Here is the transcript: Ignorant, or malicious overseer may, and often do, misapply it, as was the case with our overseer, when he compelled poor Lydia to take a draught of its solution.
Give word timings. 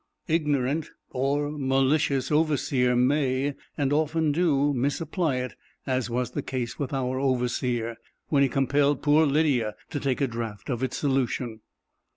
Ignorant, 0.27 0.89
or 1.11 1.51
malicious 1.51 2.31
overseer 2.31 2.95
may, 2.95 3.53
and 3.77 3.93
often 3.93 4.31
do, 4.31 4.73
misapply 4.73 5.35
it, 5.37 5.53
as 5.85 6.09
was 6.09 6.31
the 6.31 6.41
case 6.41 6.79
with 6.79 6.91
our 6.91 7.19
overseer, 7.19 7.97
when 8.29 8.41
he 8.41 8.49
compelled 8.49 9.03
poor 9.03 9.27
Lydia 9.27 9.75
to 9.91 9.99
take 9.99 10.19
a 10.19 10.25
draught 10.25 10.71
of 10.71 10.81
its 10.81 10.97
solution. 10.97 11.59